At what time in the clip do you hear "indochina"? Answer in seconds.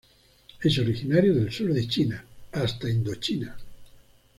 2.89-3.55